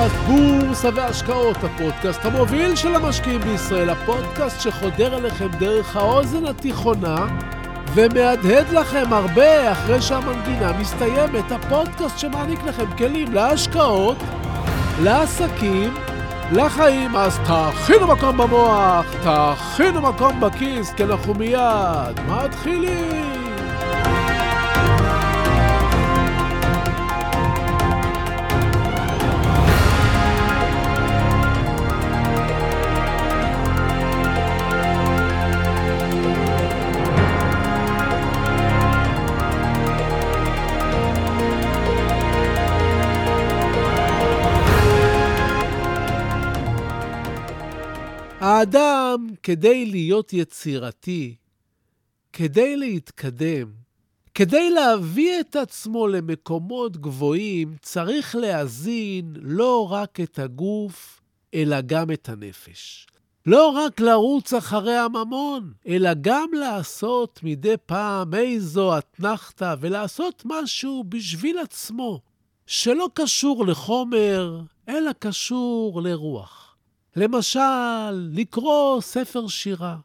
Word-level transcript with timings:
פודקאסט 0.00 0.24
בורסה 0.26 0.88
והשקעות, 0.94 1.56
הפודקאסט 1.64 2.24
המוביל 2.24 2.76
של 2.76 2.94
המשקיעים 2.94 3.40
בישראל, 3.40 3.90
הפודקאסט 3.90 4.60
שחודר 4.60 5.18
אליכם 5.18 5.48
דרך 5.58 5.96
האוזן 5.96 6.46
התיכונה 6.46 7.26
ומהדהד 7.94 8.72
לכם 8.72 9.12
הרבה 9.12 9.72
אחרי 9.72 10.02
שהמנגינה 10.02 10.72
מסתיימת, 10.78 11.52
הפודקאסט 11.52 12.18
שמעניק 12.18 12.64
לכם 12.64 12.96
כלים 12.98 13.32
להשקעות, 13.32 14.16
לעסקים, 15.02 15.94
לחיים. 16.52 17.16
אז 17.16 17.38
תכינו 17.38 18.06
מקום 18.06 18.36
במוח, 18.36 19.06
תכינו 19.22 20.00
מקום 20.00 20.40
בכיס, 20.40 20.92
כי 20.92 21.04
אנחנו 21.04 21.34
מיד 21.34 22.20
מתחילים. 22.28 23.30
האדם, 48.60 49.26
כדי 49.42 49.86
להיות 49.86 50.32
יצירתי, 50.32 51.34
כדי 52.32 52.76
להתקדם, 52.76 53.66
כדי 54.34 54.70
להביא 54.70 55.40
את 55.40 55.56
עצמו 55.56 56.08
למקומות 56.08 56.96
גבוהים, 56.96 57.76
צריך 57.82 58.36
להזין 58.36 59.32
לא 59.40 59.92
רק 59.92 60.20
את 60.20 60.38
הגוף, 60.38 61.20
אלא 61.54 61.80
גם 61.80 62.10
את 62.10 62.28
הנפש. 62.28 63.06
לא 63.46 63.68
רק 63.68 64.00
לרוץ 64.00 64.52
אחרי 64.52 64.96
הממון, 64.96 65.72
אלא 65.86 66.10
גם 66.20 66.48
לעשות 66.52 67.40
מדי 67.42 67.74
פעם 67.86 68.34
איזו 68.34 68.98
אתנחתא 68.98 69.74
ולעשות 69.80 70.42
משהו 70.44 71.04
בשביל 71.08 71.58
עצמו, 71.58 72.20
שלא 72.66 73.08
קשור 73.14 73.66
לחומר, 73.66 74.60
אלא 74.88 75.10
קשור 75.18 76.02
לרוח. 76.02 76.69
למשל, 77.16 78.10
לקרוא 78.12 79.00
ספר 79.00 79.48
שירה, 79.48 79.96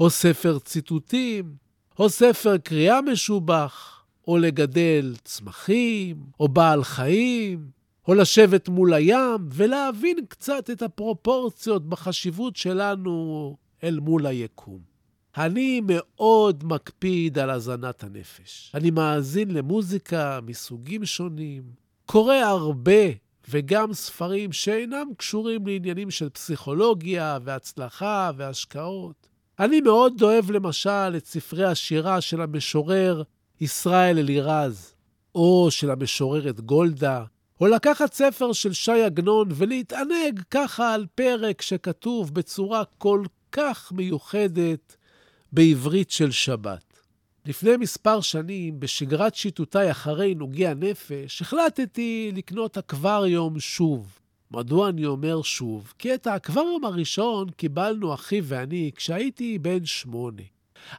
או 0.00 0.10
ספר 0.10 0.58
ציטוטים, 0.58 1.54
או 1.98 2.08
ספר 2.08 2.58
קריאה 2.58 3.00
משובח, 3.02 4.04
או 4.28 4.38
לגדל 4.38 5.14
צמחים, 5.24 6.16
או 6.40 6.48
בעל 6.48 6.84
חיים, 6.84 7.70
או 8.08 8.14
לשבת 8.14 8.68
מול 8.68 8.94
הים 8.94 9.48
ולהבין 9.50 10.16
קצת 10.28 10.70
את 10.70 10.82
הפרופורציות 10.82 11.88
בחשיבות 11.88 12.56
שלנו 12.56 13.56
אל 13.84 14.00
מול 14.00 14.26
היקום. 14.26 14.78
אני 15.36 15.80
מאוד 15.84 16.64
מקפיד 16.64 17.38
על 17.38 17.50
הזנת 17.50 18.04
הנפש. 18.04 18.72
אני 18.74 18.90
מאזין 18.90 19.50
למוזיקה 19.50 20.40
מסוגים 20.42 21.04
שונים, 21.04 21.62
קורא 22.06 22.34
הרבה 22.34 23.02
וגם 23.52 23.92
ספרים 23.92 24.52
שאינם 24.52 25.06
קשורים 25.16 25.66
לעניינים 25.66 26.10
של 26.10 26.28
פסיכולוגיה 26.28 27.38
והצלחה 27.44 28.30
והשקעות. 28.36 29.28
אני 29.58 29.80
מאוד 29.80 30.22
אוהב 30.22 30.50
למשל 30.50 31.16
את 31.16 31.26
ספרי 31.26 31.64
השירה 31.64 32.20
של 32.20 32.40
המשורר 32.40 33.22
ישראל 33.60 34.18
אלירז, 34.18 34.94
או 35.34 35.68
של 35.70 35.90
המשוררת 35.90 36.60
גולדה, 36.60 37.24
או 37.60 37.66
לקחת 37.66 38.12
ספר 38.12 38.52
של 38.52 38.72
ש"י 38.72 39.02
עגנון 39.02 39.48
ולהתענג 39.54 40.40
ככה 40.50 40.94
על 40.94 41.06
פרק 41.14 41.62
שכתוב 41.62 42.34
בצורה 42.34 42.82
כל 42.98 43.24
כך 43.52 43.92
מיוחדת 43.92 44.96
בעברית 45.52 46.10
של 46.10 46.30
שבת. 46.30 46.91
לפני 47.46 47.76
מספר 47.76 48.20
שנים, 48.20 48.80
בשגרת 48.80 49.34
שיטוטיי 49.34 49.90
אחרי 49.90 50.34
נוגי 50.34 50.66
הנפש, 50.66 51.42
החלטתי 51.42 52.30
לקנות 52.34 52.78
אקווריום 52.78 53.60
שוב. 53.60 54.18
מדוע 54.50 54.88
אני 54.88 55.06
אומר 55.06 55.42
שוב? 55.42 55.92
כי 55.98 56.14
את 56.14 56.26
האקווריום 56.26 56.84
הראשון 56.84 57.50
קיבלנו 57.50 58.14
אחי 58.14 58.40
ואני 58.44 58.90
כשהייתי 58.96 59.58
בן 59.58 59.84
שמונה. 59.84 60.42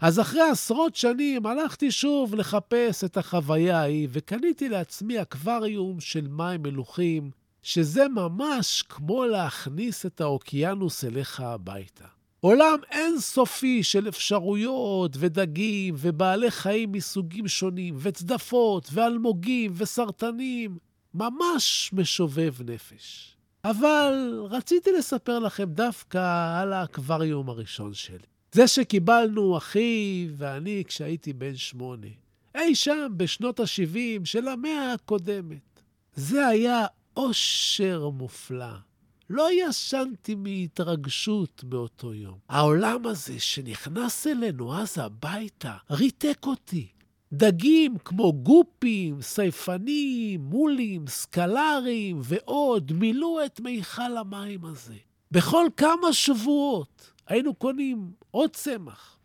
אז 0.01 0.19
אחרי 0.19 0.41
עשרות 0.41 0.95
שנים 0.95 1.45
הלכתי 1.45 1.91
שוב 1.91 2.35
לחפש 2.35 3.03
את 3.03 3.17
החוויה 3.17 3.79
ההיא, 3.79 4.07
וקניתי 4.11 4.69
לעצמי 4.69 5.21
אקווריום 5.21 5.99
של 5.99 6.27
מים 6.27 6.63
מלוכים, 6.63 7.31
שזה 7.63 8.07
ממש 8.07 8.83
כמו 8.89 9.25
להכניס 9.25 10.05
את 10.05 10.21
האוקיינוס 10.21 11.03
אליך 11.03 11.39
הביתה. 11.39 12.12
עולם 12.45 12.77
אינסופי 12.91 13.83
של 13.83 14.07
אפשרויות 14.07 15.11
ודגים 15.19 15.95
ובעלי 15.97 16.51
חיים 16.51 16.91
מסוגים 16.91 17.47
שונים, 17.47 17.95
וצדפות 17.97 18.89
ואלמוגים 18.93 19.71
וסרטנים, 19.75 20.77
ממש 21.13 21.89
משובב 21.93 22.53
נפש. 22.65 23.35
אבל 23.65 24.41
רציתי 24.49 24.91
לספר 24.91 25.39
לכם 25.39 25.63
דווקא 25.63 26.59
על 26.61 26.73
האקווריום 26.73 27.49
הראשון 27.49 27.93
שלי. 27.93 28.17
זה 28.51 28.67
שקיבלנו 28.67 29.57
אחי 29.57 30.27
ואני 30.37 30.83
כשהייתי 30.87 31.33
בן 31.33 31.55
שמונה, 31.55 32.07
אי 32.55 32.75
שם 32.75 33.07
בשנות 33.17 33.59
ה-70 33.59 34.25
של 34.25 34.47
המאה 34.47 34.93
הקודמת. 34.93 35.81
זה 36.15 36.47
היה 36.47 36.85
אושר 37.17 38.09
מופלא. 38.09 38.92
לא 39.29 39.49
ישנתי 39.51 40.35
מהתרגשות 40.35 41.63
באותו 41.63 42.13
יום. 42.13 42.37
העולם 42.49 43.07
הזה 43.07 43.39
שנכנס 43.39 44.27
אלינו 44.27 44.75
אז 44.75 44.97
הביתה, 44.97 45.73
ריתק 45.91 46.45
אותי. 46.45 46.87
דגים 47.33 47.97
כמו 47.97 48.33
גופים, 48.33 49.21
סייפנים, 49.21 50.41
מולים, 50.41 51.07
סקלרים 51.07 52.19
ועוד 52.23 52.91
מילאו 52.91 53.45
את 53.45 53.59
מיכל 53.59 54.17
המים 54.17 54.65
הזה. 54.65 54.95
בכל 55.31 55.65
כמה 55.77 56.13
שבועות 56.13 57.11
היינו 57.27 57.53
קונים 57.53 58.11
עוד 58.31 58.49
צמח, 58.49 59.17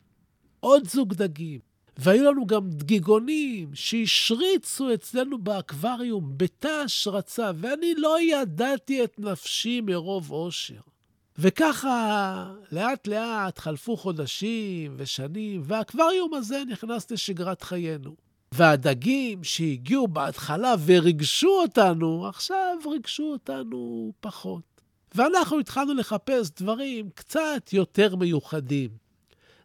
עוד 0.60 0.88
זוג 0.88 1.14
דגים, 1.14 1.60
והיו 1.98 2.24
לנו 2.24 2.46
גם 2.46 2.70
דגיגונים 2.70 3.70
שהשריצו 3.74 4.94
אצלנו 4.94 5.38
באקווריום 5.38 6.32
בתא 6.36 6.68
השרצה, 6.84 7.50
ואני 7.56 7.94
לא 7.94 8.20
ידעתי 8.20 9.04
את 9.04 9.18
נפשי 9.18 9.80
מרוב 9.80 10.30
אושר. 10.30 10.80
וככה, 11.38 12.52
לאט-לאט 12.72 13.58
חלפו 13.58 13.96
חודשים 13.96 14.94
ושנים, 14.96 15.62
והאקווריום 15.64 16.34
הזה 16.34 16.62
נכנס 16.68 17.10
לשגרת 17.10 17.62
חיינו. 17.62 18.16
והדגים 18.52 19.44
שהגיעו 19.44 20.08
בהתחלה 20.08 20.74
וריגשו 20.86 21.48
אותנו, 21.62 22.26
עכשיו 22.26 22.76
ריגשו 22.90 23.22
אותנו 23.22 24.12
פחות. 24.20 24.62
ואנחנו 25.14 25.58
התחלנו 25.58 25.94
לחפש 25.94 26.50
דברים 26.50 27.10
קצת 27.14 27.72
יותר 27.72 28.16
מיוחדים. 28.16 28.90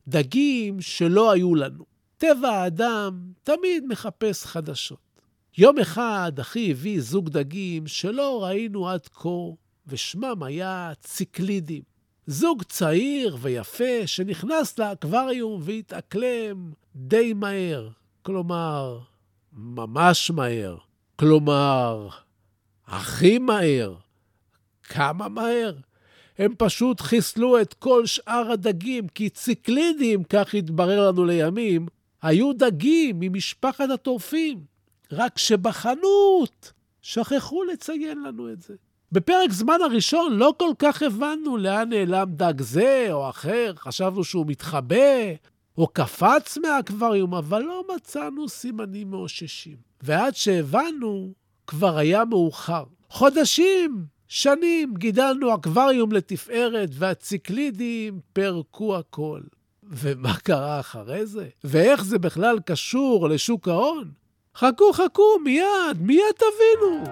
דגים 0.07 0.81
שלא 0.81 1.31
היו 1.31 1.55
לנו. 1.55 1.92
טבע 2.23 2.49
האדם 2.49 3.31
תמיד 3.43 3.85
מחפש 3.87 4.45
חדשות. 4.45 5.21
יום 5.57 5.79
אחד 5.79 6.31
אחי 6.41 6.71
הביא 6.71 7.01
זוג 7.01 7.29
דגים 7.29 7.87
שלא 7.87 8.43
ראינו 8.43 8.89
עד 8.89 9.07
כה, 9.07 9.29
ושמם 9.87 10.43
היה 10.43 10.91
ציקלידים. 10.99 11.81
זוג 12.27 12.63
צעיר 12.63 13.37
ויפה 13.41 14.07
שנכנס 14.07 14.79
לאקווריום 14.79 15.61
והתאקלם 15.63 16.71
די 16.95 17.33
מהר. 17.33 17.89
כלומר, 18.21 18.99
ממש 19.53 20.31
מהר. 20.31 20.77
כלומר, 21.15 22.09
הכי 22.87 23.37
מהר. 23.37 23.95
כמה 24.83 25.29
מהר? 25.29 25.73
הם 26.37 26.53
פשוט 26.57 27.01
חיסלו 27.01 27.61
את 27.61 27.73
כל 27.73 28.05
שאר 28.05 28.51
הדגים, 28.51 29.07
כי 29.07 29.29
ציקלידים, 29.29 30.23
כך 30.23 30.53
התברר 30.53 31.07
לנו 31.07 31.25
לימים, 31.25 31.87
היו 32.23 32.53
דגים 32.53 33.15
ממשפחת 33.19 33.89
הטורפים, 33.89 34.59
רק 35.11 35.37
שבחנות 35.37 36.71
שכחו 37.01 37.63
לציין 37.63 38.23
לנו 38.23 38.51
את 38.53 38.61
זה. 38.61 38.73
בפרק 39.11 39.51
זמן 39.51 39.77
הראשון 39.83 40.33
לא 40.33 40.53
כל 40.59 40.71
כך 40.79 41.01
הבנו 41.01 41.57
לאן 41.57 41.89
נעלם 41.89 42.29
דג 42.29 42.61
זה 42.61 43.07
או 43.11 43.29
אחר, 43.29 43.73
חשבנו 43.77 44.23
שהוא 44.23 44.45
מתחבא 44.47 45.33
או 45.77 45.87
קפץ 45.87 46.57
מהאקווריום, 46.57 47.33
אבל 47.35 47.61
לא 47.61 47.83
מצאנו 47.95 48.49
סימנים 48.49 49.11
מאוששים. 49.11 49.77
ועד 50.03 50.35
שהבנו, 50.35 51.33
כבר 51.67 51.97
היה 51.97 52.25
מאוחר. 52.25 52.83
חודשים, 53.09 54.05
שנים, 54.27 54.93
גידלנו 54.97 55.55
אקווריום 55.55 56.11
לתפארת, 56.11 56.89
והציקלידים 56.93 58.19
פירקו 58.33 58.97
הכל. 58.97 59.41
ומה 59.95 60.33
קרה 60.43 60.79
אחרי 60.79 61.25
זה? 61.25 61.45
ואיך 61.63 62.03
זה 62.03 62.19
בכלל 62.19 62.59
קשור 62.65 63.29
לשוק 63.29 63.67
ההון? 63.67 64.11
חכו, 64.55 64.93
חכו, 64.93 65.39
מיד, 65.43 66.01
מיד 66.01 66.33
תבינו. 66.35 67.03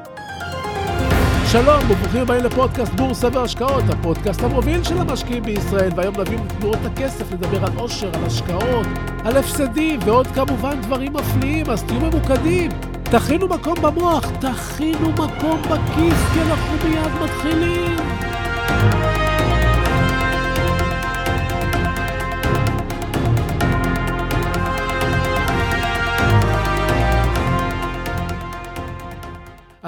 שלום 1.51 1.83
וברוכים 1.89 2.21
הבאים 2.21 2.43
לפודקאסט 2.43 2.91
בורסה 2.91 3.27
והשקעות, 3.33 3.83
הפודקאסט 3.89 4.41
המוביל 4.41 4.83
של 4.83 4.97
המשקיעים 4.97 5.43
בישראל, 5.43 5.91
והיום 5.95 6.19
נביא 6.19 6.37
מתנועות 6.37 6.79
הכסף 6.85 7.31
לדבר 7.31 7.65
על 7.65 7.77
עושר, 7.77 8.09
על 8.15 8.23
השקעות, 8.23 8.87
על 9.25 9.37
הפסדים 9.37 9.99
ועוד 10.05 10.27
כמובן 10.27 10.81
דברים 10.81 11.13
מפליאים, 11.13 11.69
אז 11.69 11.83
תהיו 11.83 11.99
ממוקדים. 11.99 12.71
תכינו 13.03 13.47
מקום 13.47 13.75
במוח, 13.81 14.25
תכינו 14.39 15.11
מקום 15.11 15.61
בכיס, 15.61 16.19
כי 16.33 16.41
אנחנו 16.41 16.89
מיד 16.89 17.11
מתחילים. 17.23 17.97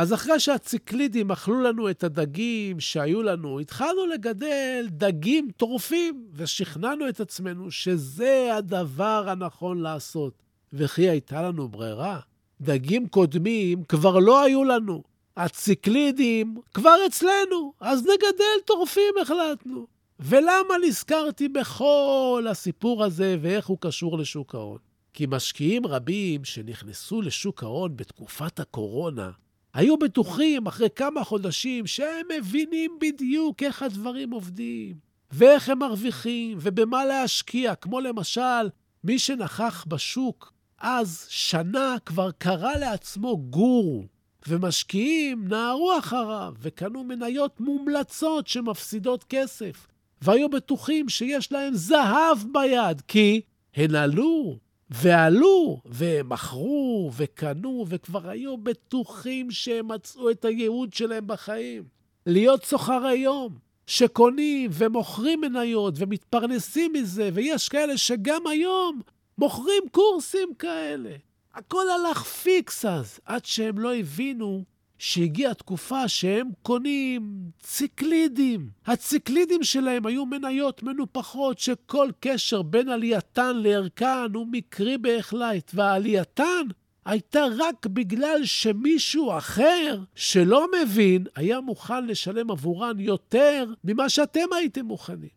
אז 0.03 0.13
אחרי 0.13 0.39
שהציקלידים 0.39 1.31
אכלו 1.31 1.61
לנו 1.61 1.89
את 1.89 2.03
הדגים 2.03 2.79
שהיו 2.79 3.23
לנו, 3.23 3.59
התחלנו 3.59 4.05
לגדל 4.05 4.87
דגים 4.89 5.49
טורפים, 5.57 6.27
ושכנענו 6.33 7.09
את 7.09 7.19
עצמנו 7.19 7.71
שזה 7.71 8.55
הדבר 8.55 9.29
הנכון 9.29 9.81
לעשות. 9.81 10.33
וכי 10.73 11.09
הייתה 11.09 11.41
לנו 11.41 11.67
ברירה? 11.67 12.19
דגים 12.61 13.07
קודמים 13.07 13.83
כבר 13.83 14.19
לא 14.19 14.41
היו 14.41 14.63
לנו. 14.63 15.03
הציקלידים 15.37 16.57
כבר 16.73 16.95
אצלנו, 17.07 17.73
אז 17.79 18.01
נגדל 18.01 18.65
טורפים 18.65 19.13
החלטנו. 19.21 19.87
ולמה 20.19 20.75
נזכרתי 20.87 21.49
בכל 21.49 22.45
הסיפור 22.49 23.03
הזה 23.03 23.37
ואיך 23.41 23.67
הוא 23.67 23.77
קשור 23.81 24.17
לשוק 24.17 24.55
ההון? 24.55 24.77
כי 25.13 25.25
משקיעים 25.29 25.87
רבים 25.87 26.43
שנכנסו 26.45 27.21
לשוק 27.21 27.63
ההון 27.63 27.97
בתקופת 27.97 28.59
הקורונה, 28.59 29.31
היו 29.73 29.97
בטוחים 29.97 30.67
אחרי 30.67 30.87
כמה 30.95 31.23
חודשים 31.23 31.87
שהם 31.87 32.25
מבינים 32.37 32.97
בדיוק 33.01 33.63
איך 33.63 33.83
הדברים 33.83 34.31
עובדים, 34.31 34.95
ואיך 35.31 35.69
הם 35.69 35.79
מרוויחים, 35.79 36.57
ובמה 36.61 37.05
להשקיע, 37.05 37.75
כמו 37.75 37.99
למשל, 37.99 38.69
מי 39.03 39.19
שנכח 39.19 39.85
בשוק 39.87 40.53
אז 40.79 41.25
שנה 41.29 41.95
כבר 42.05 42.31
קרא 42.31 42.75
לעצמו 42.75 43.37
גורו, 43.37 44.03
ומשקיעים 44.47 45.47
נהרו 45.47 45.99
אחריו 45.99 46.53
וקנו 46.59 47.03
מניות 47.03 47.59
מומלצות 47.59 48.47
שמפסידות 48.47 49.23
כסף, 49.29 49.87
והיו 50.21 50.49
בטוחים 50.49 51.09
שיש 51.09 51.51
להם 51.51 51.73
זהב 51.73 52.37
ביד, 52.51 53.01
כי 53.01 53.41
הן 53.75 53.95
עלו 53.95 54.57
ועלו, 54.93 55.81
ומכרו, 55.85 57.11
וקנו, 57.17 57.85
וכבר 57.89 58.29
היו 58.29 58.57
בטוחים 58.57 59.51
שהם 59.51 59.87
מצאו 59.87 60.31
את 60.31 60.45
הייעוד 60.45 60.93
שלהם 60.93 61.27
בחיים. 61.27 61.83
להיות 62.25 62.65
סוחרי 62.65 63.15
יום, 63.15 63.57
שקונים 63.87 64.69
ומוכרים 64.73 65.41
מניות 65.41 65.93
ומתפרנסים 65.97 66.93
מזה, 66.93 67.29
ויש 67.33 67.69
כאלה 67.69 67.97
שגם 67.97 68.47
היום 68.47 69.01
מוכרים 69.37 69.83
קורסים 69.91 70.49
כאלה. 70.59 71.15
הכל 71.53 71.85
הלך 71.89 72.23
פיקס 72.23 72.85
אז, 72.85 73.19
עד 73.25 73.45
שהם 73.45 73.79
לא 73.79 73.95
הבינו 73.95 74.63
שהגיעה 75.05 75.53
תקופה 75.53 76.07
שהם 76.07 76.49
קונים 76.61 77.49
ציקלידים. 77.59 78.69
הציקלידים 78.85 79.63
שלהם 79.63 80.05
היו 80.05 80.25
מניות 80.25 80.83
מנופחות 80.83 81.59
שכל 81.59 82.09
קשר 82.19 82.61
בין 82.61 82.89
עלייתן 82.89 83.57
לערכן 83.57 84.33
הוא 84.33 84.47
מקרי 84.51 84.97
בהחלט, 84.97 85.71
והעלייתן 85.73 86.65
הייתה 87.05 87.45
רק 87.57 87.85
בגלל 87.85 88.39
שמישהו 88.43 89.37
אחר 89.37 89.99
שלא 90.15 90.67
מבין 90.81 91.23
היה 91.35 91.61
מוכן 91.61 92.05
לשלם 92.05 92.51
עבורן 92.51 92.99
יותר 92.99 93.65
ממה 93.83 94.09
שאתם 94.09 94.53
הייתם 94.55 94.85
מוכנים. 94.85 95.29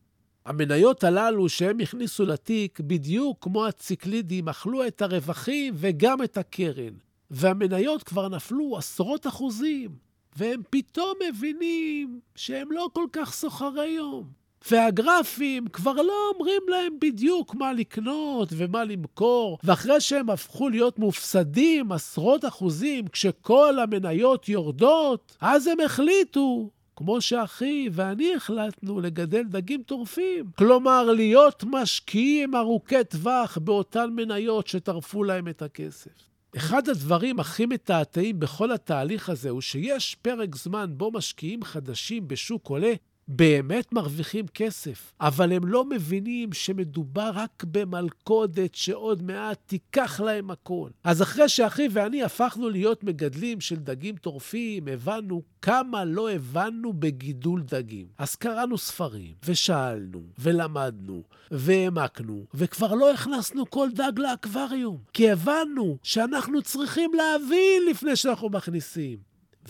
המניות 0.45 1.05
הללו 1.05 1.49
שהם 1.49 1.81
הכניסו 1.81 2.27
לתיק, 2.27 2.81
בדיוק 2.81 3.39
כמו 3.41 3.67
הציקלידים, 3.67 4.49
אכלו 4.49 4.87
את 4.87 5.03
הרווחים 5.03 5.75
וגם 5.77 6.23
את 6.23 6.37
הקרן. 6.37 7.06
והמניות 7.31 8.02
כבר 8.02 8.28
נפלו 8.28 8.76
עשרות 8.78 9.26
אחוזים, 9.26 9.90
והם 10.37 10.62
פתאום 10.70 11.12
מבינים 11.28 12.20
שהם 12.34 12.73
לא 12.73 12.88
כל 12.93 13.06
כך 13.12 13.32
סוחרי 13.32 13.88
יום. 13.88 14.25
והגרפים 14.70 15.69
כבר 15.69 15.93
לא 15.93 16.31
אומרים 16.34 16.62
להם 16.69 16.93
בדיוק 17.00 17.55
מה 17.55 17.73
לקנות 17.73 18.49
ומה 18.52 18.84
למכור, 18.84 19.58
ואחרי 19.64 20.00
שהם 20.00 20.31
הפכו 20.31 20.69
להיות 20.69 20.99
מופסדים 20.99 21.93
עשרות 21.93 22.44
אחוזים 22.44 23.08
כשכל 23.08 23.79
המניות 23.79 24.49
יורדות, 24.49 25.37
אז 25.40 25.67
הם 25.67 25.81
החליטו 25.81 26.70
כמו 26.96 27.20
שאחי 27.20 27.88
ואני 27.93 28.34
החלטנו 28.34 29.00
לגדל 29.00 29.43
דגים 29.43 29.82
טורפים. 29.82 30.44
כלומר, 30.58 31.12
להיות 31.12 31.64
משקיעים 31.67 32.55
ארוכי 32.55 33.05
טווח 33.05 33.58
באותן 33.58 34.11
מניות 34.11 34.67
שטרפו 34.67 35.25
להם 35.25 35.49
את 35.49 35.62
הכסף. 35.62 36.36
אחד 36.56 36.88
הדברים 36.88 37.40
הכי 37.40 37.66
מתעתעים 37.66 38.40
בכל 38.40 38.72
התהליך 38.72 39.28
הזה 39.28 39.50
הוא 39.50 39.60
שיש 39.60 40.14
פרק 40.14 40.56
זמן 40.56 40.90
בו 40.96 41.10
משקיעים 41.10 41.64
חדשים 41.64 42.28
בשוק 42.28 42.69
עולה 42.69 42.93
באמת 43.28 43.93
מרוויחים 43.93 44.46
כסף, 44.46 45.12
אבל 45.20 45.52
הם 45.52 45.67
לא 45.67 45.84
מבינים 45.84 46.52
שמדובר 46.52 47.31
רק 47.34 47.64
במלכודת 47.64 48.75
שעוד 48.75 49.23
מעט 49.23 49.58
תיקח 49.67 50.20
להם 50.20 50.50
הכל. 50.50 50.90
אז 51.05 51.23
אחרי 51.23 51.49
שאחי 51.49 51.88
ואני 51.93 52.23
הפכנו 52.23 52.70
להיות 52.70 53.05
מגדלים 53.05 53.61
של 53.61 53.76
דגים 53.76 54.17
טורפים, 54.17 54.88
הבנו 54.88 55.43
כמה 55.62 56.05
לא 56.05 56.31
הבנו 56.31 56.93
בגידול 56.93 57.62
דגים. 57.62 58.06
אז 58.19 58.34
קראנו 58.34 58.78
ספרים, 58.78 59.34
ושאלנו, 59.44 60.22
ולמדנו, 60.38 61.22
והעמקנו, 61.50 62.44
וכבר 62.55 62.94
לא 62.94 63.12
הכנסנו 63.12 63.70
כל 63.70 63.88
דג 63.94 64.12
לאקווריום, 64.19 64.99
כי 65.12 65.31
הבנו 65.31 65.99
שאנחנו 66.02 66.62
צריכים 66.62 67.11
להבין 67.14 67.82
לפני 67.90 68.17
שאנחנו 68.17 68.49
מכניסים. 68.49 69.19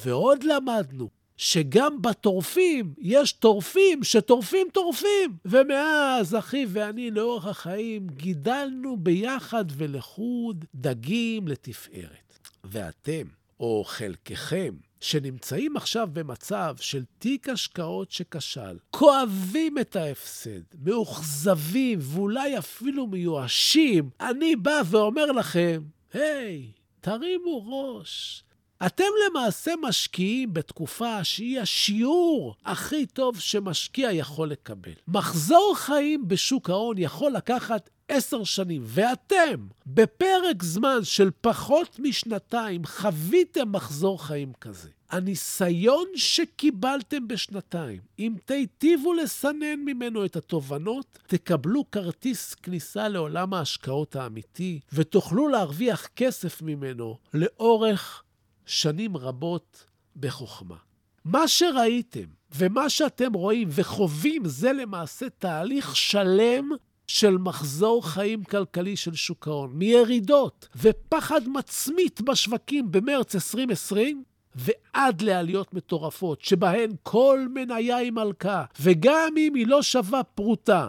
ועוד 0.04 0.44
למדנו 0.44 1.08
שגם 1.36 2.02
בטורפים 2.02 2.94
יש 2.98 3.32
טורפים 3.32 4.04
שטורפים 4.04 4.66
טורפים. 4.72 5.36
ומאז 5.44 6.34
אחי 6.34 6.66
ואני 6.68 7.10
לאורך 7.10 7.46
החיים 7.46 8.06
גידלנו 8.06 8.96
ביחד 8.96 9.64
ולחוד 9.76 10.64
דגים 10.74 11.48
לתפארת. 11.48 12.38
ואתם, 12.64 13.26
או 13.60 13.84
חלקכם, 13.86 14.74
שנמצאים 15.00 15.76
עכשיו 15.76 16.08
במצב 16.12 16.76
של 16.80 17.04
תיק 17.18 17.48
השקעות 17.48 18.10
שכשל, 18.10 18.78
כואבים 18.90 19.78
את 19.78 19.96
ההפסד, 19.96 20.60
מאוכזבים 20.84 21.98
ואולי 22.02 22.58
אפילו 22.58 23.06
מיואשים, 23.06 24.10
אני 24.20 24.56
בא 24.56 24.82
ואומר 24.90 25.26
לכם, 25.26 25.82
היי, 26.12 26.72
hey, 26.74 26.80
תרימו 27.00 27.64
ראש, 27.66 28.44
אתם 28.86 29.04
למעשה 29.26 29.72
משקיעים 29.82 30.54
בתקופה 30.54 31.24
שהיא 31.24 31.60
השיעור 31.60 32.54
הכי 32.64 33.06
טוב 33.06 33.40
שמשקיע 33.40 34.12
יכול 34.12 34.50
לקבל. 34.50 34.92
מחזור 35.08 35.74
חיים 35.76 36.28
בשוק 36.28 36.70
ההון 36.70 36.98
יכול 36.98 37.32
לקחת 37.32 37.90
עשר 38.08 38.44
שנים, 38.44 38.82
ואתם, 38.84 39.66
בפרק 39.86 40.62
זמן 40.62 40.98
של 41.04 41.30
פחות 41.40 41.98
משנתיים, 41.98 42.84
חוויתם 42.84 43.72
מחזור 43.72 44.26
חיים 44.26 44.52
כזה. 44.60 44.88
הניסיון 45.10 46.06
שקיבלתם 46.14 47.28
בשנתיים, 47.28 48.00
אם 48.18 48.34
תיטיבו 48.44 49.14
לסנן 49.14 49.80
ממנו 49.84 50.24
את 50.24 50.36
התובנות, 50.36 51.18
תקבלו 51.26 51.90
כרטיס 51.90 52.54
כניסה 52.54 53.08
לעולם 53.08 53.54
ההשקעות 53.54 54.16
האמיתי, 54.16 54.80
ותוכלו 54.92 55.48
להרוויח 55.48 56.06
כסף 56.16 56.62
ממנו 56.62 57.16
לאורך 57.34 58.22
שנים 58.66 59.16
רבות 59.16 59.84
בחוכמה. 60.16 60.76
מה 61.24 61.48
שראיתם 61.48 62.26
ומה 62.54 62.90
שאתם 62.90 63.32
רואים 63.32 63.68
וחווים 63.70 64.42
זה 64.44 64.72
למעשה 64.72 65.26
תהליך 65.38 65.96
שלם 65.96 66.70
של 67.06 67.38
מחזור 67.38 68.08
חיים 68.08 68.44
כלכלי 68.44 68.96
של 68.96 69.14
שוק 69.14 69.48
ההון, 69.48 69.70
מירידות 69.72 70.68
ופחד 70.76 71.40
מצמית 71.48 72.20
בשווקים 72.20 72.90
במרץ 72.90 73.34
2020 73.34 74.24
ועד 74.54 75.22
לעליות 75.22 75.74
מטורפות, 75.74 76.42
שבהן 76.42 76.90
כל 77.02 77.46
מניה 77.54 77.96
היא 77.96 78.12
מלכה, 78.12 78.64
וגם 78.80 79.34
אם 79.38 79.54
היא 79.54 79.66
לא 79.66 79.82
שווה 79.82 80.22
פרוטה, 80.22 80.88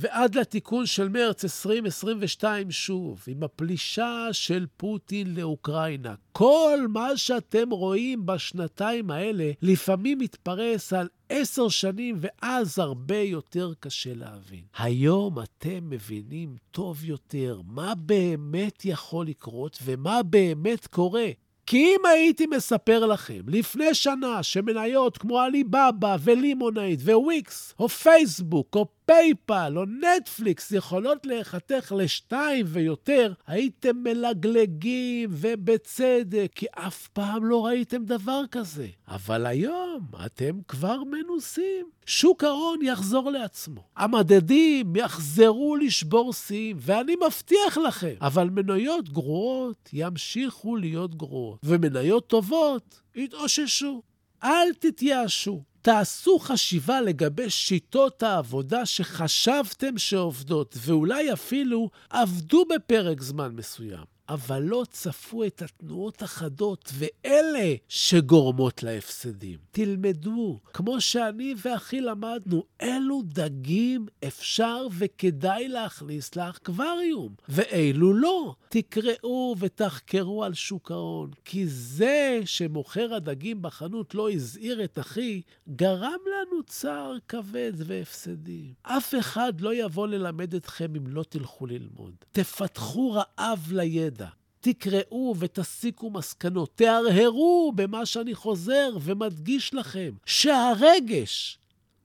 ועד 0.00 0.34
לתיקון 0.34 0.86
של 0.86 1.08
מרץ 1.08 1.44
2022 1.44 2.70
שוב, 2.70 3.24
עם 3.26 3.42
הפלישה 3.42 4.28
של 4.32 4.66
פוטין 4.76 5.34
לאוקראינה. 5.34 6.14
כל 6.32 6.78
מה 6.88 7.16
שאתם 7.16 7.70
רואים 7.70 8.26
בשנתיים 8.26 9.10
האלה 9.10 9.50
לפעמים 9.62 10.18
מתפרס 10.18 10.92
על 10.92 11.08
עשר 11.28 11.68
שנים, 11.68 12.16
ואז 12.20 12.78
הרבה 12.78 13.18
יותר 13.18 13.72
קשה 13.80 14.14
להבין. 14.14 14.62
היום 14.78 15.38
אתם 15.42 15.90
מבינים 15.90 16.56
טוב 16.70 17.04
יותר 17.04 17.60
מה 17.66 17.94
באמת 17.94 18.84
יכול 18.84 19.26
לקרות 19.26 19.78
ומה 19.84 20.22
באמת 20.22 20.86
קורה. 20.86 21.28
כי 21.66 21.78
אם 21.78 22.06
הייתי 22.06 22.46
מספר 22.46 23.06
לכם 23.06 23.40
לפני 23.46 23.94
שנה 23.94 24.42
שמניות 24.42 25.18
כמו 25.18 25.40
עליבאבא 25.40 26.16
ולימונייד 26.20 27.08
וויקס, 27.08 27.74
או 27.78 27.88
פייסבוק, 27.88 28.76
או 28.76 28.97
פייפל 29.08 29.72
או 29.76 29.84
נטפליקס 29.84 30.72
יכולות 30.72 31.26
להיחתך 31.26 31.92
לשתיים 31.96 32.66
ויותר, 32.68 33.32
הייתם 33.46 33.96
מלגלגים, 33.96 35.30
ובצדק, 35.32 36.50
כי 36.54 36.66
אף 36.72 37.08
פעם 37.08 37.44
לא 37.44 37.66
ראיתם 37.66 38.04
דבר 38.04 38.42
כזה. 38.50 38.86
אבל 39.08 39.46
היום 39.46 40.06
אתם 40.26 40.58
כבר 40.68 41.02
מנוסים. 41.04 41.86
שוק 42.06 42.44
ההון 42.44 42.82
יחזור 42.82 43.30
לעצמו. 43.30 43.80
המדדים 43.96 44.96
יחזרו 44.96 45.76
לשבור 45.76 46.32
שיאים, 46.32 46.76
ואני 46.80 47.14
מבטיח 47.26 47.78
לכם, 47.78 48.14
אבל 48.20 48.50
מניות 48.50 49.08
גרועות 49.08 49.90
ימשיכו 49.92 50.76
להיות 50.76 51.14
גרועות, 51.14 51.58
ומניות 51.64 52.26
טובות 52.26 53.00
יתאוששו. 53.14 54.02
אל 54.44 54.72
תתייאשו. 54.78 55.62
תעשו 55.82 56.38
חשיבה 56.38 57.00
לגבי 57.00 57.50
שיטות 57.50 58.22
העבודה 58.22 58.86
שחשבתם 58.86 59.98
שעובדות, 59.98 60.74
ואולי 60.78 61.32
אפילו 61.32 61.90
עבדו 62.10 62.64
בפרק 62.74 63.20
זמן 63.20 63.52
מסוים. 63.52 64.17
אבל 64.28 64.62
לא 64.62 64.84
צפו 64.90 65.44
את 65.44 65.62
התנועות 65.62 66.22
החדות, 66.22 66.92
ואלה 66.94 67.74
שגורמות 67.88 68.82
להפסדים. 68.82 69.58
תלמדו, 69.70 70.60
כמו 70.72 71.00
שאני 71.00 71.54
ואחי 71.62 72.00
למדנו, 72.00 72.64
אילו 72.82 73.22
דגים 73.24 74.06
אפשר 74.26 74.86
וכדאי 74.98 75.68
להכניס 75.68 76.36
לאקווריום, 76.36 77.34
ואילו 77.48 78.12
לא. 78.12 78.54
תקראו 78.68 79.54
ותחקרו 79.58 80.44
על 80.44 80.54
שוק 80.54 80.90
ההון, 80.90 81.30
כי 81.44 81.66
זה 81.66 82.40
שמוכר 82.44 83.14
הדגים 83.14 83.62
בחנות 83.62 84.14
לא 84.14 84.30
הזהיר 84.30 84.84
את 84.84 84.98
אחי, 84.98 85.42
גרם 85.68 86.20
לנו 86.26 86.62
צער 86.66 87.16
כבד 87.28 87.72
והפסדים. 87.76 88.72
אף 88.82 89.14
אחד 89.18 89.60
לא 89.60 89.74
יבוא 89.74 90.06
ללמד 90.06 90.54
אתכם 90.54 90.96
אם 90.96 91.06
לא 91.06 91.22
תלכו 91.28 91.66
ללמוד. 91.66 92.14
תפתחו 92.32 93.12
רעב 93.12 93.72
לידע. 93.72 94.17
תקראו 94.60 95.34
ותסיקו 95.38 96.10
מסקנות, 96.10 96.70
תהרהרו 96.74 97.72
במה 97.74 98.06
שאני 98.06 98.34
חוזר 98.34 98.90
ומדגיש 99.00 99.74
לכם, 99.74 100.10
שהרגש 100.26 101.58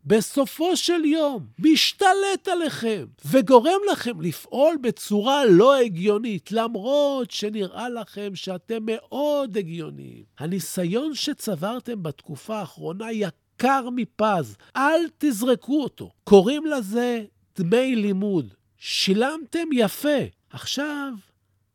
בסופו 0.06 0.78
של 0.78 1.06
יום 1.06 1.46
משתלט 1.60 2.48
עליכם 2.52 3.06
וגורם 3.26 3.80
לכם 3.92 4.22
לפעול 4.22 4.78
בצורה 4.82 5.46
לא 5.46 5.76
הגיונית, 5.76 6.52
למרות 6.52 7.32
שנראה 7.32 7.90
לכם 7.90 8.36
שאתם 8.36 8.80
מאוד 8.82 9.58
הגיוניים. 9.58 10.24
הניסיון 10.40 11.16
שצברתם 11.16 12.04
בתקופה 12.04 12.56
האחרונה 12.56 13.12
יקר 13.12 13.90
מפז, 13.96 14.56
אל 14.76 15.02
תזרקו 15.18 15.84
אותו. 15.84 16.12
קוראים 16.24 16.66
לזה 16.66 17.24
דמי 17.60 17.96
לימוד. 17.96 18.54
שילמתם 18.78 19.68
יפה. 19.74 20.20
עכשיו, 20.50 21.14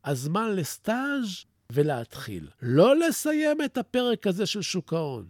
הזמן 0.08 0.56
לסטאז' 0.56 1.44
ולהתחיל. 1.72 2.46
לא 2.62 2.96
לסיים 2.96 3.62
את 3.64 3.78
הפרק 3.78 4.26
הזה 4.26 4.46
של 4.46 4.62
שוק 4.62 4.92
ההון, 4.92 5.24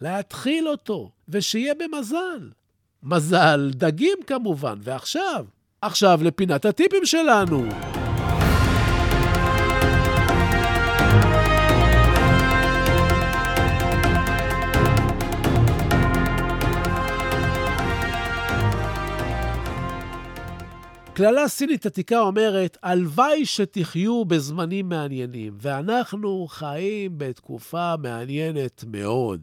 להתחיל 0.00 0.68
אותו, 0.68 1.10
ושיהיה 1.28 1.74
במזל. 1.74 2.50
מזל 3.02 3.70
דגים 3.74 4.18
כמובן, 4.26 4.78
ועכשיו, 4.82 5.46
עכשיו 5.82 6.20
לפינת 6.22 6.64
הטיפים 6.64 7.04
שלנו. 7.04 7.68
קללה 21.22 21.48
סינית 21.48 21.86
עתיקה 21.86 22.20
אומרת, 22.20 22.76
הלוואי 22.82 23.46
שתחיו 23.46 24.24
בזמנים 24.24 24.88
מעניינים, 24.88 25.56
ואנחנו 25.60 26.46
חיים 26.48 27.18
בתקופה 27.18 27.94
מעניינת 27.96 28.84
מאוד. 28.86 29.40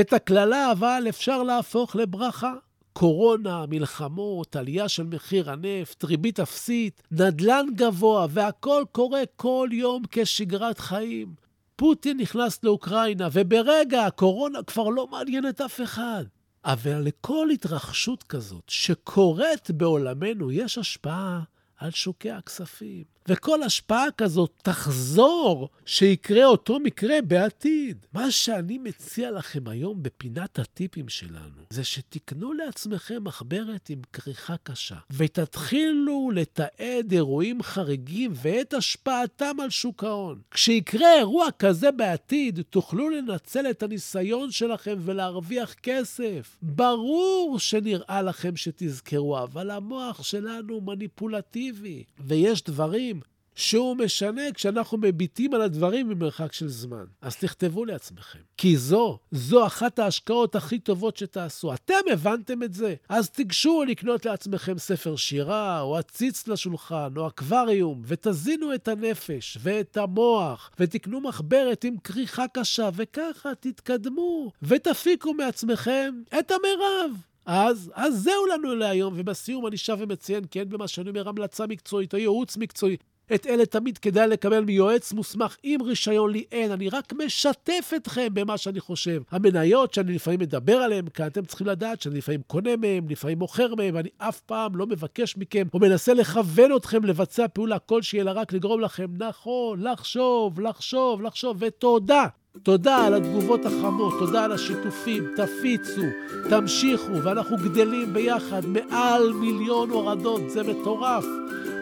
את 0.00 0.12
הקללה 0.12 0.72
אבל 0.72 1.04
אפשר 1.08 1.42
להפוך 1.42 1.96
לברכה. 1.96 2.52
קורונה, 2.92 3.64
מלחמות, 3.68 4.56
עלייה 4.56 4.88
של 4.88 5.02
מחיר 5.02 5.50
הנפט, 5.50 6.04
ריבית 6.04 6.40
אפסית, 6.40 7.02
נדל"ן 7.10 7.66
גבוה, 7.74 8.26
והכל 8.30 8.84
קורה 8.92 9.22
כל 9.36 9.68
יום 9.72 10.02
כשגרת 10.10 10.78
חיים. 10.78 11.34
פוטין 11.76 12.16
נכנס 12.16 12.64
לאוקראינה, 12.64 13.28
וברגע 13.32 14.06
הקורונה 14.06 14.62
כבר 14.62 14.88
לא 14.88 15.06
מעניינת 15.06 15.60
אף 15.60 15.80
אחד. 15.80 16.24
אבל 16.64 17.00
לכל 17.00 17.48
התרחשות 17.50 18.22
כזאת 18.22 18.64
שקורית 18.68 19.70
בעולמנו 19.70 20.52
יש 20.52 20.78
השפעה 20.78 21.42
על 21.76 21.90
שוקי 21.90 22.30
הכספים. 22.30 23.13
וכל 23.28 23.62
השפעה 23.62 24.06
כזאת 24.18 24.50
תחזור 24.62 25.68
שיקרה 25.86 26.44
אותו 26.44 26.80
מקרה 26.80 27.22
בעתיד. 27.22 28.06
מה 28.12 28.30
שאני 28.30 28.78
מציע 28.78 29.30
לכם 29.30 29.68
היום 29.68 30.02
בפינת 30.02 30.58
הטיפים 30.58 31.08
שלנו, 31.08 31.62
זה 31.70 31.84
שתקנו 31.84 32.52
לעצמכם 32.52 33.24
מחברת 33.24 33.90
עם 33.90 34.00
כריכה 34.12 34.54
קשה, 34.62 34.96
ותתחילו 35.10 36.30
לתעד 36.34 37.12
אירועים 37.12 37.62
חריגים 37.62 38.32
ואת 38.34 38.74
השפעתם 38.74 39.60
על 39.62 39.70
שוק 39.70 40.04
ההון. 40.04 40.40
כשיקרה 40.50 41.14
אירוע 41.18 41.46
כזה 41.58 41.90
בעתיד, 41.92 42.60
תוכלו 42.70 43.10
לנצל 43.10 43.70
את 43.70 43.82
הניסיון 43.82 44.50
שלכם 44.50 44.96
ולהרוויח 45.00 45.74
כסף. 45.74 46.56
ברור 46.62 47.58
שנראה 47.58 48.22
לכם 48.22 48.56
שתזכרו, 48.56 49.38
אבל 49.42 49.70
המוח 49.70 50.22
שלנו 50.22 50.80
מניפולטיבי, 50.80 52.04
ויש 52.18 52.64
דברים 52.64 53.13
שהוא 53.54 53.96
משנה 53.96 54.52
כשאנחנו 54.54 54.98
מביטים 54.98 55.54
על 55.54 55.62
הדברים 55.62 56.08
ממרחק 56.08 56.52
של 56.52 56.68
זמן. 56.68 57.04
אז 57.20 57.36
תכתבו 57.36 57.84
לעצמכם. 57.84 58.38
כי 58.56 58.76
זו, 58.76 59.18
זו 59.30 59.66
אחת 59.66 59.98
ההשקעות 59.98 60.56
הכי 60.56 60.78
טובות 60.78 61.16
שתעשו. 61.16 61.74
אתם 61.74 61.94
הבנתם 62.12 62.62
את 62.62 62.74
זה? 62.74 62.94
אז 63.08 63.30
תיגשו 63.30 63.84
לקנות 63.88 64.26
לעצמכם 64.26 64.78
ספר 64.78 65.16
שירה, 65.16 65.80
או 65.80 65.98
עציץ 65.98 66.48
לשולחן, 66.48 67.08
או 67.16 67.28
אקווריום, 67.28 68.02
ותזינו 68.06 68.74
את 68.74 68.88
הנפש 68.88 69.58
ואת 69.60 69.96
המוח, 69.96 70.70
ותקנו 70.78 71.20
מחברת 71.20 71.84
עם 71.84 71.96
כריכה 71.98 72.44
קשה, 72.48 72.88
וככה 72.94 73.54
תתקדמו, 73.60 74.52
ותפיקו 74.62 75.34
מעצמכם 75.34 76.22
את 76.38 76.50
המרב. 76.50 77.16
אז, 77.46 77.92
אז 77.94 78.22
זהו 78.22 78.46
לנו 78.46 78.74
להיום, 78.74 79.14
ובסיום 79.16 79.66
אני 79.66 79.76
שב 79.76 79.96
ומציין, 80.00 80.44
כן, 80.50 80.68
במה 80.68 80.88
שאני 80.88 81.08
אומר, 81.08 81.28
המלצה 81.28 81.66
מקצועית 81.66 82.12
או 82.14 82.18
ייעוץ 82.18 82.56
מקצועי. 82.56 82.96
את 83.34 83.46
אלה 83.46 83.66
תמיד 83.66 83.98
כדאי 83.98 84.28
לקבל 84.28 84.64
מיועץ 84.64 85.12
מוסמך 85.12 85.56
עם 85.62 85.82
רישיון 85.82 86.30
לי 86.30 86.44
אין, 86.52 86.72
אני 86.72 86.88
רק 86.88 87.12
משתף 87.12 87.92
אתכם 87.96 88.28
במה 88.32 88.58
שאני 88.58 88.80
חושב. 88.80 89.22
המניות 89.30 89.94
שאני 89.94 90.14
לפעמים 90.14 90.40
מדבר 90.40 90.76
עליהן 90.76 91.04
כאן, 91.14 91.26
אתם 91.26 91.44
צריכים 91.44 91.66
לדעת 91.66 92.02
שאני 92.02 92.18
לפעמים 92.18 92.40
קונה 92.46 92.76
מהן, 92.76 93.04
לפעמים 93.08 93.38
מוכר 93.38 93.74
מהן, 93.74 93.94
ואני 93.94 94.08
אף 94.18 94.40
פעם 94.40 94.76
לא 94.76 94.86
מבקש 94.86 95.36
מכם 95.36 95.66
או 95.74 95.78
מנסה 95.78 96.14
לכוון 96.14 96.76
אתכם 96.76 97.04
לבצע 97.04 97.48
פעולה 97.48 97.78
כלשהי, 97.78 98.20
אלא 98.20 98.32
רק 98.34 98.52
לגרום 98.52 98.80
לכם 98.80 99.06
נכון, 99.18 99.82
לחשוב, 99.82 100.60
לחשוב, 100.60 101.22
לחשוב, 101.22 101.56
ותודה. 101.60 102.26
תודה 102.62 103.06
על 103.06 103.14
התגובות 103.14 103.66
החמות, 103.66 104.14
תודה 104.18 104.44
על 104.44 104.52
השיתופים, 104.52 105.28
תפיצו, 105.36 106.02
תמשיכו, 106.50 107.22
ואנחנו 107.24 107.56
גדלים 107.56 108.12
ביחד 108.12 108.66
מעל 108.66 109.32
מיליון 109.32 109.90
הורדות, 109.90 110.50
זה 110.50 110.62
מטורף. 110.62 111.24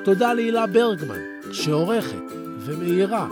תודה 0.04 0.34
להילה 0.34 0.66
ברגמן, 0.66 1.18
שעורכת 1.52 2.32
ומאירה 2.58 3.28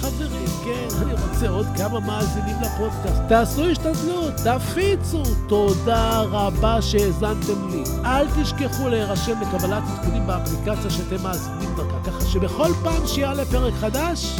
חברים, 0.00 0.48
כן, 0.64 0.88
אני 1.02 1.12
רוצה 1.12 1.48
עוד 1.48 1.66
כמה 1.76 2.00
מאזינים 2.00 2.56
לפודקאסט. 2.62 3.22
תעשו 3.28 3.64
השתדלות, 3.64 4.32
תפיצו. 4.34 5.22
תודה 5.48 6.20
רבה 6.20 6.82
שהאזנתם 6.82 7.68
לי. 7.70 7.84
אל 8.04 8.26
תשכחו 8.42 8.88
להירשם 8.88 9.40
לקבלת 9.40 9.82
עדכונים 9.92 10.26
באפליקציה 10.26 10.90
שאתם 10.90 11.22
מאזינים 11.22 11.74
דרכה, 11.76 12.10
ככה 12.10 12.20
שבכל 12.20 12.72
פעם 12.82 13.06
שיעלה 13.06 13.44
פרק 13.44 13.74
חדש, 13.80 14.36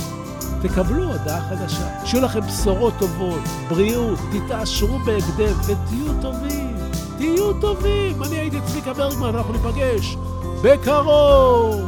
תקבלו 0.63 1.05
הודעה 1.05 1.41
חדשה. 1.41 2.07
שיהיו 2.07 2.25
לכם 2.25 2.41
בשורות 2.41 2.95
טובות, 2.99 3.41
בריאות, 3.69 4.19
תתעשרו 4.33 4.99
בהקדם 4.99 5.55
ותהיו 5.61 6.23
טובים. 6.23 6.77
תהיו 7.19 7.53
טובים. 7.61 8.23
אני 8.23 8.37
הייתי 8.39 8.57
צביקה 8.67 8.93
ברגמן, 8.93 9.35
אנחנו 9.35 9.53
ניפגש 9.53 10.17
בקרוב. 10.63 11.88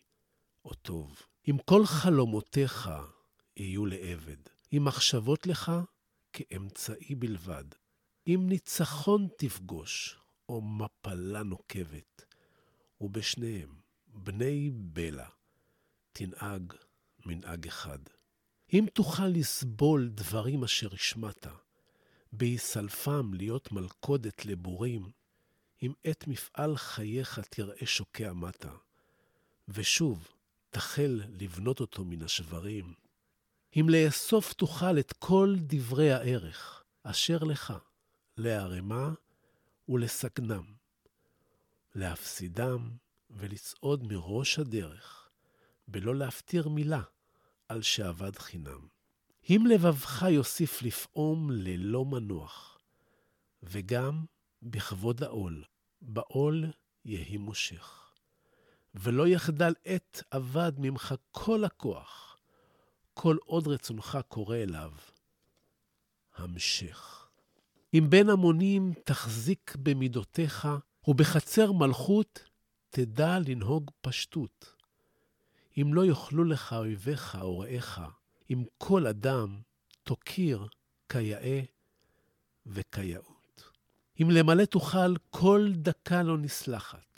או 0.65 0.73
טוב. 0.73 1.21
אם 1.49 1.57
כל 1.65 1.85
חלומותיך 1.85 2.89
יהיו 3.57 3.85
לעבד, 3.85 4.37
אם 4.73 4.85
מחשבות 4.85 5.47
לך 5.47 5.71
כאמצעי 6.33 7.15
בלבד, 7.15 7.63
אם 8.27 8.45
ניצחון 8.49 9.27
תפגוש, 9.37 10.17
או 10.49 10.61
מפלה 10.61 11.43
נוקבת, 11.43 12.25
ובשניהם, 13.01 13.75
בני 14.07 14.71
בלע, 14.73 15.27
תנהג 16.13 16.73
מנהג 17.25 17.67
אחד. 17.67 17.99
אם 18.73 18.85
תוכל 18.93 19.27
לסבול 19.27 20.09
דברים 20.09 20.63
אשר 20.63 20.93
השמעת, 20.93 21.47
בהיסלפם 22.31 23.33
להיות 23.33 23.71
מלכודת 23.71 24.45
לבורים, 24.45 25.11
אם 25.83 25.93
עת 26.03 26.27
מפעל 26.27 26.77
חייך 26.77 27.39
תראה 27.39 27.85
שוקע 27.85 28.33
מטה, 28.33 28.71
ושוב 29.67 30.27
תחל 30.71 31.21
לבנות 31.39 31.79
אותו 31.79 32.05
מן 32.05 32.21
השברים, 32.21 32.93
אם 33.79 33.85
לאסוף 33.89 34.53
תוכל 34.53 34.99
את 34.99 35.13
כל 35.13 35.55
דברי 35.59 36.11
הערך 36.11 36.83
אשר 37.03 37.37
לך, 37.37 37.73
להרמה 38.37 39.13
ולסכנם, 39.89 40.63
להפסידם 41.95 42.89
ולצעוד 43.29 44.03
מראש 44.13 44.59
הדרך, 44.59 45.29
בלא 45.87 46.15
להפטיר 46.15 46.69
מילה 46.69 47.01
על 47.69 47.81
שאבד 47.81 48.37
חינם. 48.37 48.87
אם 49.49 49.63
לבבך 49.69 50.25
יוסיף 50.29 50.81
לפעום 50.81 51.51
ללא 51.51 52.05
מנוח, 52.05 52.79
וגם 53.63 54.25
בכבוד 54.61 55.23
העול, 55.23 55.63
בעול 56.01 56.65
יהי 57.05 57.37
מושך. 57.37 58.10
ולא 58.95 59.27
יחדל 59.27 59.73
עת 59.85 60.23
אבד 60.31 60.71
ממך 60.77 61.15
כל 61.31 61.63
הכוח, 61.63 62.37
כל 63.13 63.37
עוד 63.45 63.67
רצונך 63.67 64.19
קורא 64.27 64.57
אליו. 64.57 64.91
המשך. 66.35 67.27
אם 67.93 68.05
בין 68.09 68.29
המונים 68.29 68.93
תחזיק 69.03 69.75
במידותיך, 69.83 70.67
ובחצר 71.07 71.71
מלכות 71.71 72.43
תדע 72.89 73.37
לנהוג 73.47 73.91
פשטות. 74.01 74.75
אם 75.77 75.93
לא 75.93 76.05
יאכלו 76.05 76.43
לך 76.43 76.73
אויביך 76.73 77.37
או 77.41 77.59
רעיך, 77.59 78.01
אם 78.49 78.63
כל 78.77 79.07
אדם 79.07 79.61
תוקיר 80.03 80.67
כיאה 81.09 81.61
וכיאות. 82.65 83.71
אם 84.21 84.31
למלא 84.31 84.65
תוכל 84.65 85.15
כל 85.29 85.71
דקה 85.75 86.23
לא 86.23 86.37
נסלחת, 86.37 87.10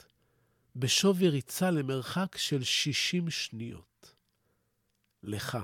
בשווי 0.76 1.30
ריצה 1.30 1.72
למרחק 1.72 2.38
של 2.38 2.64
שישים 2.64 3.30
שניות. 3.30 4.16
לך, 5.24 5.58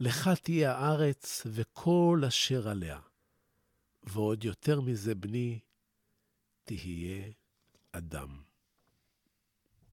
לך 0.00 0.30
תהיה 0.42 0.76
הארץ 0.76 1.46
וכל 1.46 2.22
אשר 2.28 2.68
עליה. 2.68 3.00
ועוד 4.02 4.44
יותר 4.44 4.80
מזה, 4.80 5.14
בני, 5.14 5.60
תהיה 6.64 7.30
אדם. 7.92 8.42